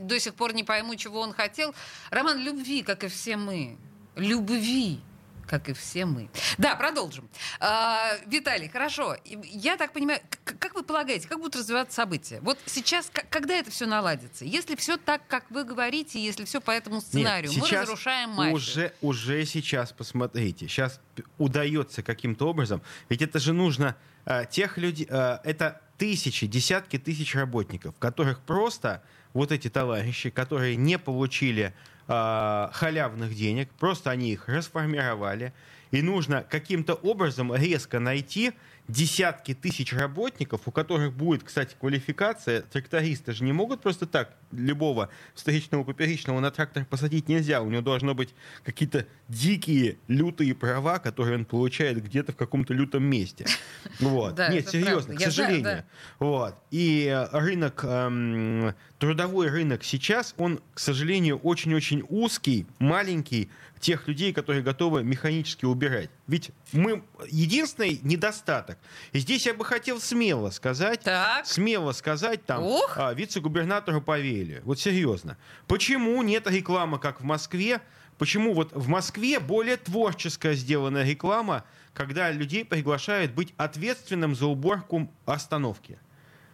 [0.00, 1.74] до сих пор не пойму, чего он хотел.
[2.10, 3.76] Роман любви, как и все мы.
[4.16, 5.00] Любви
[5.48, 6.28] как и все мы.
[6.58, 7.28] Да, продолжим.
[7.58, 9.16] А, Виталий, хорошо.
[9.24, 12.40] Я так понимаю, как вы полагаете, как будут развиваться события?
[12.42, 14.44] Вот сейчас, когда это все наладится?
[14.44, 18.30] Если все так, как вы говорите, если все по этому Нет, сценарию, мы сейчас разрушаем
[18.30, 18.54] мафию.
[18.54, 21.00] Уже, уже сейчас, посмотрите, сейчас
[21.38, 27.34] удается каким-то образом, ведь это же нужно э, тех людей, э, это тысячи, десятки тысяч
[27.34, 31.74] работников, которых просто вот эти товарищи, которые не получили
[32.08, 35.52] э, халявных денег, просто они их расформировали,
[35.90, 38.52] и нужно каким-то образом резко найти
[38.88, 42.62] десятки тысяч работников, у которых будет, кстати, квалификация.
[42.62, 47.60] Трактористы же не могут просто так любого встречного поперечного на трактор посадить нельзя.
[47.60, 53.04] У него должно быть какие-то дикие, лютые права, которые он получает где-то в каком-то лютом
[53.04, 53.46] месте.
[54.00, 54.36] Вот.
[54.36, 55.16] Да, Нет, серьезно, правда.
[55.16, 55.84] к Я знаю, сожалению.
[56.18, 56.54] Вот.
[56.70, 63.48] И э, рынок, эм, трудовой рынок сейчас, он, к сожалению, очень-очень узкий, маленький,
[63.80, 66.10] тех людей, которые готовы механически убирать.
[66.26, 68.78] Ведь мы единственный недостаток.
[69.12, 71.46] И здесь я бы хотел смело сказать, Так.
[71.46, 72.64] смело сказать там
[72.96, 74.62] а, вице-губернатору Павелию.
[74.64, 75.36] Вот серьезно.
[75.68, 77.80] Почему нет рекламы, как в Москве?
[78.18, 85.08] Почему вот в Москве более творческая сделана реклама, когда людей приглашают быть ответственным за уборку
[85.24, 86.00] остановки?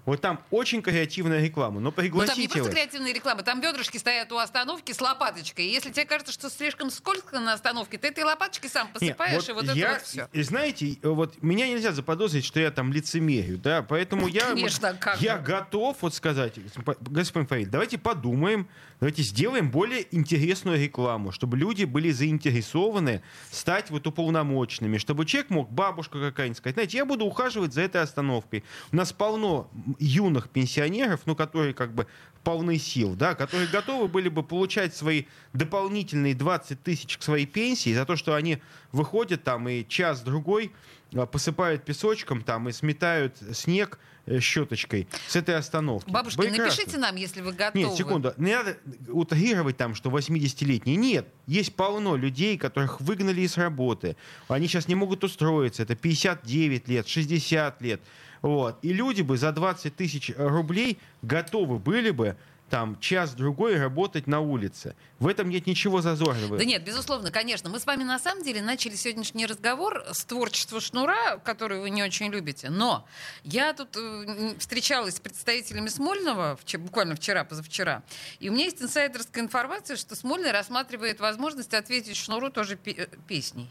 [0.07, 3.97] Вот там очень креативная реклама, но Ну, там не пригласите просто креативная реклама, там бедрышки
[3.97, 5.67] стоят у остановки с лопаточкой.
[5.67, 9.49] И если тебе кажется, что слишком скользко на остановке, ты этой лопаточкой сам Нет, посыпаешь,
[9.49, 10.29] и вот это я, вот все.
[10.33, 14.95] и знаете, вот меня нельзя заподозрить, что я там лицемерю, да, поэтому я, вот- Конечно,
[14.95, 16.55] как я готов вот сказать,
[17.01, 18.69] господин Фаиль, давайте подумаем,
[19.01, 25.71] давайте сделаем более интересную рекламу, чтобы люди были заинтересованы стать вот уполномоченными, чтобы человек мог,
[25.71, 28.65] бабушка какая-нибудь сказать, знаете, я буду ухаживать за этой остановкой.
[28.93, 32.07] У нас полно юных пенсионеров, ну, которые как бы
[32.45, 37.95] полны сил, да, которые готовы были бы получать свои дополнительные 20 тысяч к своей пенсии
[37.95, 38.59] за то, что они
[38.93, 40.73] выходят там и час-другой
[41.15, 46.11] а, посыпают песочком там и сметают снег э, щеточкой с этой остановки.
[46.11, 46.65] Бабушки, Прекрасно.
[46.65, 47.85] напишите нам, если вы готовы.
[47.85, 48.35] Нет, секунду.
[48.37, 48.77] Не надо
[49.09, 50.97] утрировать там, что 80-летние.
[50.97, 51.29] Нет.
[51.47, 54.17] Есть полно людей, которых выгнали из работы.
[54.49, 55.83] Они сейчас не могут устроиться.
[55.85, 58.01] Это 59 лет, 60 лет.
[58.45, 58.79] Вот.
[58.83, 62.37] И люди бы за 20 тысяч рублей готовы были бы
[62.69, 64.97] там час-другой работать на улице.
[65.19, 66.59] В этом нет ничего зазорного.
[66.59, 67.71] Да нет, безусловно, конечно.
[67.71, 72.03] Мы с вами на самом деле начали сегодняшний разговор с творчества Шнура, который вы не
[72.03, 72.69] очень любите.
[72.69, 73.07] Но
[73.45, 78.03] я тут э, встречалась с представителями Смольного буквально вчера, позавчера.
[78.41, 83.71] И у меня есть инсайдерская информация, что Смольный рассматривает возможность ответить Шнуру тоже э, песней.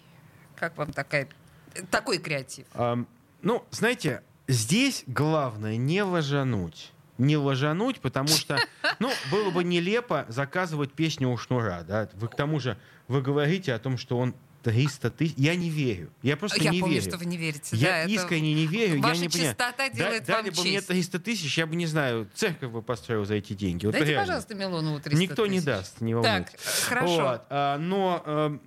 [0.56, 1.30] Как вам такая,
[1.76, 2.66] э, такой креатив?
[2.74, 3.08] Ам,
[3.44, 6.92] ну, знаете, здесь главное не ложануть.
[7.20, 8.58] Не ложануть, потому что,
[9.00, 12.10] ну, было бы нелепо заказывать песню у Шнура, да.
[12.14, 12.78] Вы к тому же,
[13.08, 15.34] вы говорите о том, что он 300 тысяч.
[15.38, 16.10] Я не верю.
[16.22, 17.08] Я просто я не помню, верю.
[17.10, 17.76] что вы не верите.
[17.76, 19.52] Я да, это- искренне не верю, Ваша я не понимаю.
[19.52, 20.88] чистота Да- делает дали вам бы мне честь.
[20.88, 23.86] 300 тысяч, я бы, не знаю, церковь бы построил за эти деньги.
[23.86, 24.26] Вот Дайте, реально.
[24.26, 25.66] пожалуйста, Милонову 300 Никто не тысяч.
[25.66, 26.54] даст, не Так, волнуйтесь.
[26.56, 27.16] э, хорошо.
[27.24, 28.58] Вот, а, но э,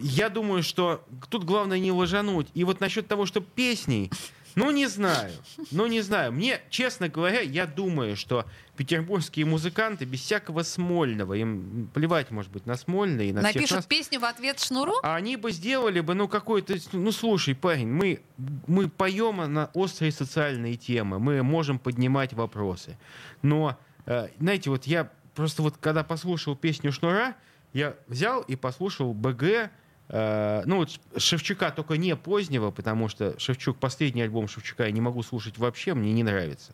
[0.00, 2.48] я думаю, что тут главное не ложануть.
[2.54, 4.10] И вот насчет того, что песней,
[4.58, 5.32] ну не знаю,
[5.70, 6.32] ну не знаю.
[6.32, 8.44] Мне, честно говоря, я думаю, что
[8.76, 13.76] петербургские музыканты без всякого Смольного, им плевать, может быть, на Смольный и на всех Напишут
[13.76, 14.94] нас, песню в ответ Шнуру?
[15.02, 16.76] а они бы сделали бы, ну, какой-то...
[16.92, 18.20] Ну, слушай, парень, мы,
[18.66, 22.96] мы поем на острые социальные темы, мы можем поднимать вопросы.
[23.42, 27.36] Но, э, знаете, вот я просто вот, когда послушал песню Шнура,
[27.72, 29.70] я взял и послушал БГ,
[30.10, 35.22] ну, вот Шевчука только не позднего, потому что Шевчук, последний альбом Шевчука я не могу
[35.22, 36.72] слушать вообще, мне не нравится.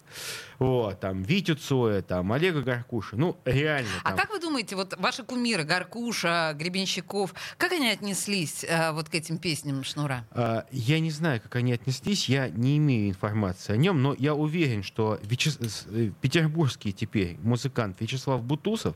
[0.60, 3.88] Вот, там, Витю Цоя, там, Олега Гаркуша, ну, реально.
[4.04, 4.18] А там.
[4.18, 9.38] как вы думаете, вот ваши кумиры, Гаркуша, Гребенщиков, как они отнеслись э, вот к этим
[9.38, 10.24] песням Шнура?
[10.30, 14.34] А, Я не знаю, как они отнеслись, я не имею информации о нем, но я
[14.34, 18.94] уверен, что с- э, петербургский теперь музыкант Вячеслав Бутусов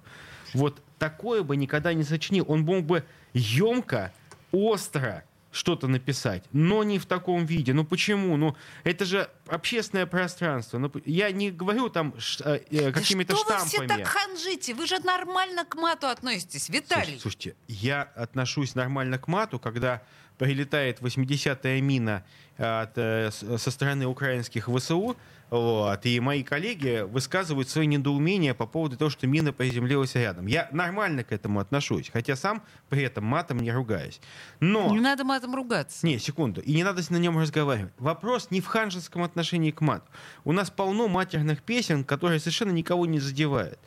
[0.55, 2.45] вот такое бы никогда не сочинил.
[2.49, 4.13] Он мог бы емко,
[4.53, 7.73] остро что-то написать, но не в таком виде.
[7.73, 8.37] Ну почему?
[8.37, 10.79] Ну это же общественное пространство.
[10.79, 13.87] Ну, я не говорю там э, э, какими-то что вы штампами.
[13.87, 14.75] все так ханжите?
[14.75, 17.19] Вы же нормально к мату относитесь, Виталий.
[17.19, 20.03] Слушайте, слушайте, я отношусь нормально к мату, когда
[20.37, 22.25] прилетает 80-я мина
[22.57, 25.17] от, э, со стороны украинских ВСУ,
[25.51, 26.05] вот.
[26.05, 30.47] И мои коллеги высказывают свое недоумение по поводу того, что мина приземлилась рядом.
[30.47, 34.21] Я нормально к этому отношусь, хотя сам при этом матом не ругаюсь.
[34.61, 34.91] Но...
[34.91, 36.07] Не надо матом ругаться.
[36.07, 36.61] Не, секунду.
[36.61, 37.93] И не надо на нем разговаривать.
[37.99, 40.05] Вопрос не в ханжеском отношении к мату.
[40.45, 43.79] У нас полно матерных песен, которые совершенно никого не задевают.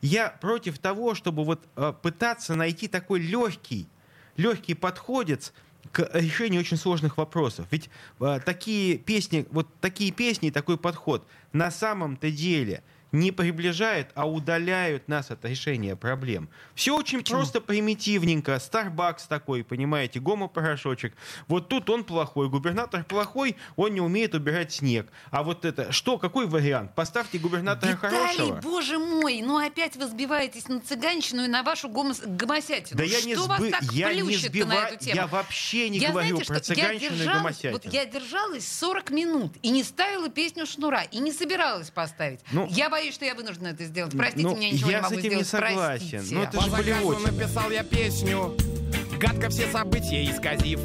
[0.00, 3.88] Я против того, чтобы вот э, пытаться найти такой легкий,
[4.36, 5.52] легкий подходец,
[5.92, 7.66] к решению очень сложных вопросов.
[7.70, 14.28] Ведь э, такие песни, вот такие песни, такой подход на самом-то деле– не приближают, а
[14.28, 16.48] удаляют нас от решения проблем.
[16.74, 17.38] Все очень Почему?
[17.38, 18.52] просто примитивненько.
[18.52, 21.14] Starbucks такой, понимаете, гомо-порошочек.
[21.48, 25.08] Вот тут он плохой, губернатор плохой, он не умеет убирать снег.
[25.30, 26.94] А вот это, что, какой вариант?
[26.94, 28.60] Поставьте губернатора Виталий, хорошего.
[28.60, 32.20] боже мой, ну опять вы сбиваетесь на цыганщину и на вашу гомос...
[32.20, 32.98] гомосятину.
[32.98, 33.70] Да я не, что сбы...
[33.70, 34.68] вас так я не сбива...
[34.68, 35.16] на эту тему?
[35.16, 37.72] Я вообще не я, говорю знаете, про цыганщину держалась, и гомосятину.
[37.72, 42.40] Вот я держалась 40 минут и не ставила песню Шнура, и не собиралась поставить.
[42.52, 44.12] Ну, я боюсь, что я вынуждена это сделать.
[44.16, 45.38] Простите, ну, меня ничего я не могу с этим сделать.
[45.38, 46.08] не согласен.
[46.10, 46.34] Простите.
[46.34, 48.56] Ну, это же По написал я песню,
[49.18, 50.80] гадко все события исказив.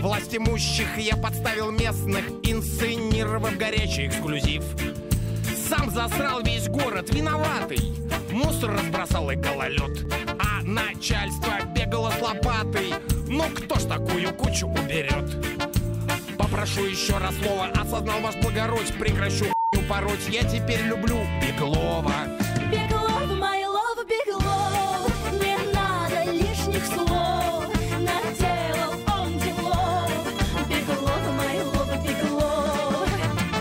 [0.00, 4.64] Власть имущих я подставил местных, инсценировав горячий эксклюзив.
[5.68, 7.94] Сам засрал весь город, виноватый.
[8.30, 10.12] Мусор разбросал и гололед.
[10.40, 12.94] А начальство бегало с лопатой.
[13.28, 15.24] Ну кто ж такую кучу уберет?
[16.36, 20.28] Попрошу еще раз слово, осознал ваш благородь, прекращу пороть.
[20.28, 22.26] Я теперь люблю Беглова.
[22.70, 27.66] Беглов, my love, Беглов, не надо лишних слов.
[28.00, 30.10] Наделал он делов.
[30.68, 33.08] Беглов, my love, Беглов.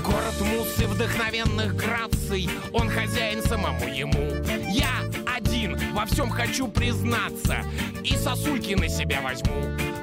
[0.04, 4.30] Город муссы вдохновенных граций, он хозяин самому ему.
[4.72, 7.58] Я один во всем хочу признаться
[8.04, 9.54] и сосульки на себя возьму.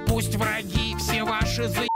[0.07, 1.90] Пусть враги все ваши заебутся,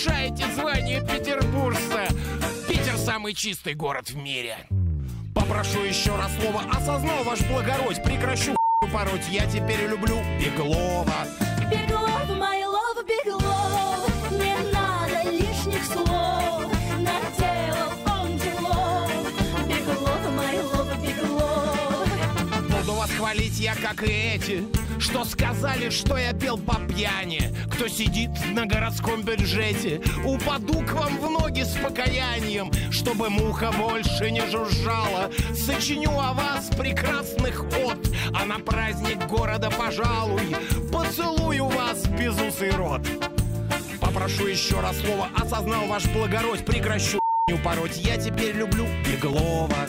[0.00, 2.08] Не лишайте звания петербуржца.
[2.66, 4.56] Питер самый чистый город в мире.
[5.34, 6.62] Попрошу еще раз слово.
[6.72, 8.56] Осознал ваш благородь Прекращу
[8.90, 9.28] пороть.
[9.30, 11.26] Я теперь люблю Беглова.
[11.70, 14.30] Беглов, my love, Беглов.
[14.30, 16.72] Не надо лишних слов.
[16.98, 19.10] Наделал он делов.
[19.68, 22.70] Беглов, my love, Беглов.
[22.70, 24.64] Буду вас хвалить я, как и эти
[25.00, 27.52] что сказали, что я пел по пьяни.
[27.72, 34.30] Кто сидит на городском бюджете Упаду к вам в ноги с покаянием Чтобы муха больше
[34.30, 35.30] не жужжала.
[35.54, 37.98] Сочиню о вас прекрасных от
[38.34, 40.54] А на праздник города, пожалуй.
[40.92, 43.00] Поцелую вас безусый рот.
[44.00, 47.18] Попрошу еще раз слово Осознал ваш благородь Прекращу
[47.64, 47.96] пороть.
[47.96, 49.88] Я теперь люблю Беглова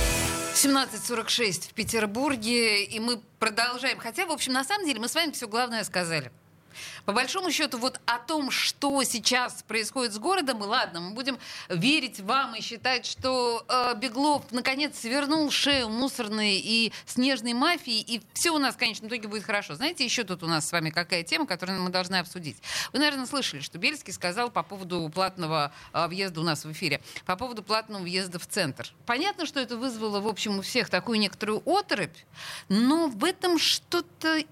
[0.63, 3.97] 17.46 в Петербурге, и мы продолжаем.
[3.97, 6.31] Хотя, в общем, на самом деле мы с вами все главное сказали.
[7.05, 11.39] По большому счету, вот о том, что сейчас происходит с городом, и ладно, мы будем
[11.69, 18.21] верить вам и считать, что э, Беглов наконец свернул шею мусорной и снежной мафии, и
[18.33, 19.75] все у нас в конечном итоге будет хорошо.
[19.75, 22.57] Знаете, еще тут у нас с вами какая тема, которую мы должны обсудить.
[22.93, 27.01] Вы, наверное, слышали, что Бельский сказал по поводу платного э, въезда у нас в эфире,
[27.25, 28.93] по поводу платного въезда в центр.
[29.05, 32.17] Понятно, что это вызвало, в общем, у всех такую некоторую оторопь,
[32.69, 34.43] но в этом что-то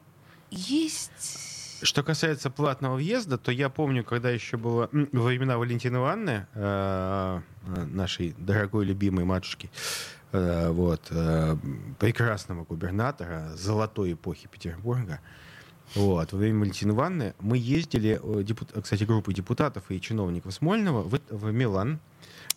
[0.49, 6.47] есть что касается платного въезда, то я помню, когда еще было во времена Валентины Ивановны,
[6.53, 9.69] э, нашей дорогой любимой матушки,
[10.31, 11.57] э, вот, э,
[11.99, 15.19] прекрасного губернатора золотой эпохи Петербурга,
[15.95, 21.19] вот, во время Валентины Ивановны мы ездили, депут, кстати, группой депутатов и чиновников Смольного в,
[21.29, 21.99] в Милан,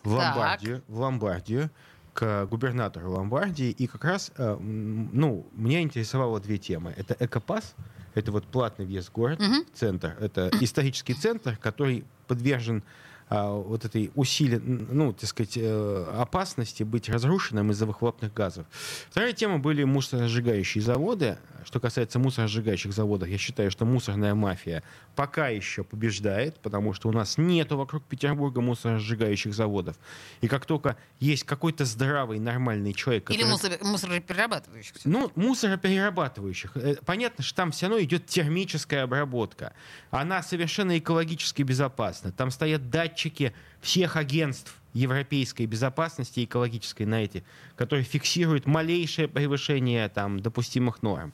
[0.03, 1.69] в Ломбардию, в Ломбардию,
[2.13, 6.93] к губернатору Ломбардии, и как раз, ну, меня интересовало две темы.
[6.95, 7.73] Это экопас,
[8.15, 9.65] это вот платный въезд в город, угу.
[9.73, 10.15] центр.
[10.19, 12.83] Это исторический центр, который подвержен
[13.29, 18.65] а, вот этой усилен, ну, так сказать, э, опасности быть разрушенным из-за выхлопных газов.
[19.09, 21.37] Вторая тема были мусоросжигающие заводы.
[21.65, 24.83] Что касается мусоросжигающих заводов, я считаю, что мусорная мафия
[25.15, 29.97] пока еще побеждает, потому что у нас нету вокруг Петербурга мусоросжигающих заводов.
[30.41, 33.29] И как только есть какой-то здравый, нормальный человек...
[33.31, 34.95] Или мусор, мусороперерабатывающих.
[35.05, 36.75] Ну, мусороперерабатывающих.
[36.75, 39.73] Э, понятно, что там все равно идет термическая обработка.
[40.11, 42.31] Она совершенно экологически безопасна.
[42.31, 47.43] Там стоят датчики всех агентств европейской безопасности и экологической на эти,
[47.75, 51.33] которые фиксируют малейшее превышение там, допустимых норм.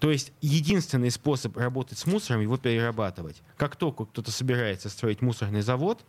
[0.00, 3.42] То есть единственный способ работать с мусором его перерабатывать.
[3.56, 6.04] Как только кто-то собирается строить мусорный завод,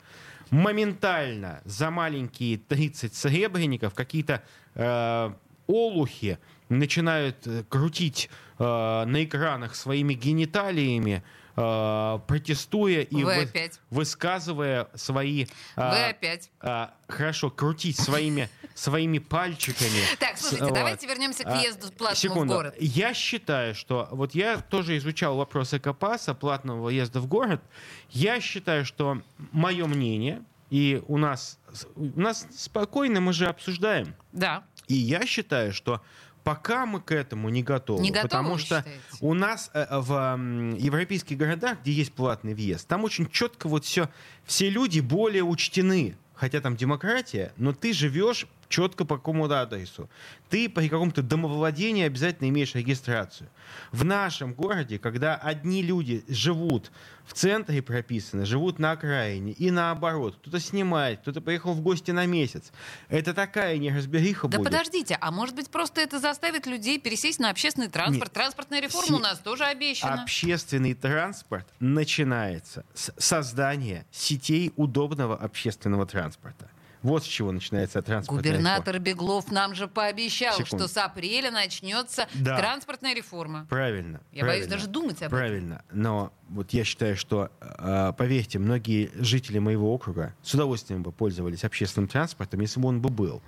[0.49, 4.43] моментально за маленькие 30 серебряников какие-то
[4.75, 5.33] э,
[5.67, 6.39] олухи
[6.69, 8.29] начинают э, крутить
[8.59, 11.23] э, на экранах своими гениталиями,
[11.55, 13.79] э, протестуя и Вы вы, опять.
[13.89, 15.45] высказывая свои...
[15.75, 16.49] Вы э, опять.
[16.61, 20.01] э, хорошо, крутить своими, своими пальчиками.
[20.19, 21.13] Так, слушайте, С- давайте вот.
[21.15, 22.53] вернемся к А, въезду платному Секунду.
[22.53, 22.75] в город.
[22.79, 27.61] Я считаю, что вот я тоже изучал вопрос экопаса, платного въезда в город.
[28.09, 29.21] Я считаю, что
[29.51, 31.59] мое мнение, и у нас,
[31.95, 34.15] у нас спокойно мы же обсуждаем.
[34.31, 34.63] Да.
[34.87, 36.01] И я считаю, что
[36.43, 38.99] пока мы к этому не готовы, Не готовы, потому что считаете?
[39.21, 43.85] у нас э, в м, европейских городах, где есть платный въезд, там очень четко вот
[43.85, 44.09] все,
[44.45, 46.15] все люди более учтены.
[46.33, 50.09] Хотя там демократия, но ты живешь четко по какому-то адресу.
[50.49, 53.49] Ты при каком-то домовладении обязательно имеешь регистрацию.
[53.91, 56.91] В нашем городе, когда одни люди живут
[57.26, 62.26] в центре прописаны, живут на окраине и наоборот, кто-то снимает, кто-то приехал в гости на
[62.26, 62.72] месяц,
[63.09, 64.72] это такая неразбериха Да будет.
[64.72, 68.32] подождите, а может быть просто это заставит людей пересесть на общественный транспорт?
[68.34, 70.24] Транспортная реформа у Се- нас тоже обещана.
[70.24, 76.70] Общественный транспорт начинается с создания сетей удобного общественного транспорта.
[77.03, 80.85] Вот с чего начинается транспортная Губернатор Беглов нам же пообещал, Секунду.
[80.85, 82.57] что с апреля начнется Да.
[82.57, 83.65] транспортная реформа.
[83.69, 84.21] Правильно.
[84.31, 85.29] Я боюсь правильно, даже думать об этом.
[85.39, 85.83] Правильно.
[85.91, 91.63] Но вот я считаю, что, э, поверьте, многие жители моего округа с удовольствием бы пользовались
[91.63, 93.41] общественным транспортом, если бы он бы был.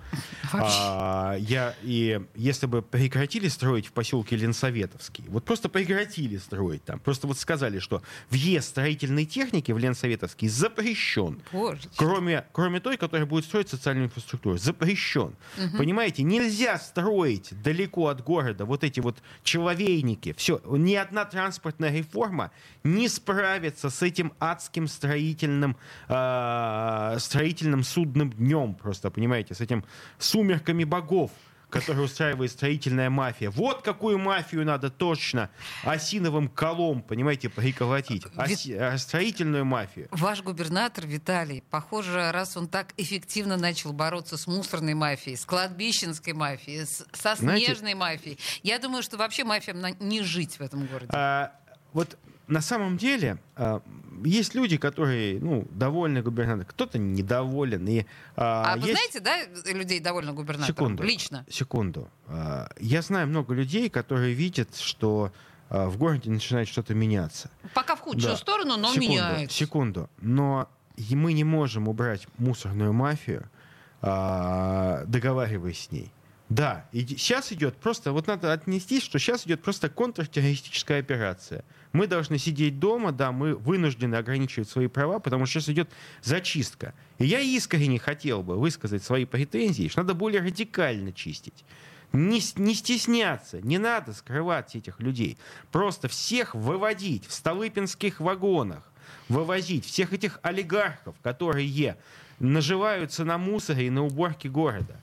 [0.52, 6.98] А, я, и если бы прекратили строить в поселке Ленсоветовский, вот просто прекратили строить там,
[6.98, 11.42] просто вот сказали, что въезд строительной техники в Ленсоветовский запрещен.
[11.52, 11.82] Боже.
[11.96, 14.56] Кроме, кроме той, которая будет строить социальную инфраструктуру.
[14.56, 15.34] Запрещен.
[15.76, 20.32] Понимаете, нельзя строить далеко от города вот эти вот человейники.
[20.36, 22.50] Все, ни одна транспортная реформа
[22.93, 25.76] не справится с этим адским строительным,
[26.08, 28.74] э, строительным судным днем.
[28.74, 29.84] Просто, понимаете, с этим
[30.18, 31.30] сумерками богов
[31.70, 33.50] который устраивает строительная мафия.
[33.50, 35.50] Вот какую мафию надо точно
[35.82, 38.24] осиновым колом, понимаете, приколотить.
[38.36, 40.06] Оси- э, строительную мафию.
[40.12, 46.32] Ваш губернатор Виталий, похоже, раз он так эффективно начал бороться с мусорной мафией, с кладбищенской
[46.32, 50.60] мафией, с- со Знаете- снежной мафией, я думаю, что вообще мафиям на- не жить в
[50.60, 51.08] этом городе.
[51.12, 51.54] А,
[51.92, 52.16] вот
[52.46, 53.80] на самом деле а,
[54.24, 57.86] есть люди, которые ну, довольны губернатором, кто-то недоволен.
[57.88, 58.04] И,
[58.36, 60.74] а, А, вы есть- знаете, да, людей довольно губернатором?
[60.74, 61.02] Секунду.
[61.02, 61.44] Лично.
[61.48, 62.08] Секунду.
[62.26, 65.32] А, Я знаю много людей, которые видят, что
[65.70, 67.50] а, в городе начинает что-то меняться.
[67.74, 68.36] Пока в худшую Да.
[68.36, 69.56] сторону, но секунду, меняется.
[69.56, 70.10] Секунду.
[70.20, 70.68] Но
[71.10, 73.48] мы не можем убрать мусорную мафию,
[74.02, 76.12] а, договариваясь с ней.
[76.50, 81.64] Да, сейчас идет просто, вот надо отнестись, что сейчас идет просто контртеррористическая операция.
[81.92, 85.90] Мы должны сидеть дома, да, мы вынуждены ограничивать свои права, потому что сейчас идет
[86.22, 86.92] зачистка.
[87.18, 91.64] И я искренне хотел бы высказать свои претензии, что надо более радикально чистить.
[92.12, 95.38] Не, не стесняться, не надо скрывать этих людей.
[95.72, 98.82] Просто всех выводить в столыпинских вагонах,
[99.28, 101.96] вывозить всех этих олигархов, которые
[102.38, 105.00] наживаются на мусоре и на уборке города.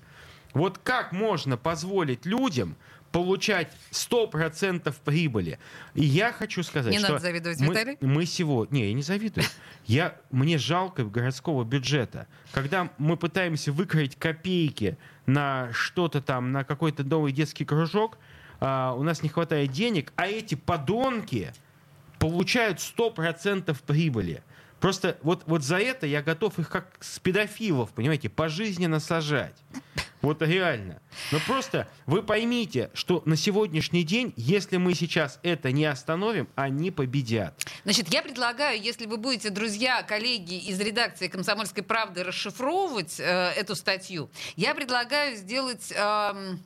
[0.54, 2.76] Вот как можно позволить людям
[3.12, 5.60] получать 100% прибыли?
[5.94, 7.10] И я хочу сказать, Не что...
[7.10, 7.98] надо завидовать, мы, Виталий.
[8.02, 8.76] Мы сегодня...
[8.76, 9.46] Не, я не завидую.
[9.86, 12.28] Я, мне жалко городского бюджета.
[12.54, 18.18] Когда мы пытаемся выкроить копейки на что-то там, на какой-то новый детский кружок,
[18.60, 21.52] а, у нас не хватает денег, а эти подонки
[22.20, 24.44] получают 100% прибыли.
[24.80, 29.56] Просто вот, вот за это я готов их как с педофилов, понимаете, пожизненно сажать.
[30.22, 31.02] Вот реально.
[31.32, 36.92] Но просто вы поймите, что на сегодняшний день, если мы сейчас это не остановим, они
[36.92, 37.60] победят.
[37.84, 43.76] Значит, я предлагаю, если вы будете, друзья, коллеги из редакции «Комсомольской правды» расшифровывать э, эту
[43.76, 45.92] статью, я предлагаю сделать...
[45.96, 46.60] эм,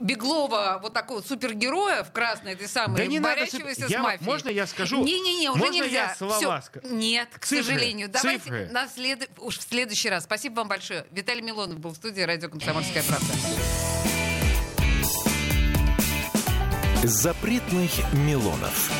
[0.00, 4.02] Беглова, вот такого супергероя в красной, этой самой, Да не надо борящегося суп- с я-
[4.02, 4.24] мафией.
[4.26, 5.04] можно я скажу?
[5.04, 6.02] Не-не-не, уже Можно нельзя.
[6.08, 6.80] я слова Всё.
[6.90, 8.08] Нет, к Цифры, сожалению.
[8.08, 8.68] Давайте цифры.
[8.72, 9.30] на след...
[9.38, 10.24] уж в следующий раз.
[10.24, 11.06] Спасибо вам большое.
[11.12, 13.32] Виталий Милонов был в студии радио «Комсомольская правда».
[17.04, 18.90] Запретных Милонов.